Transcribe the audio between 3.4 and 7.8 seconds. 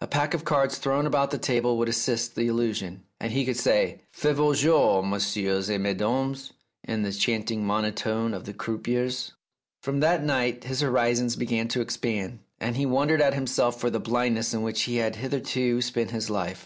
could say," Faites vos jenx, messieurs et mesdames," in the chanting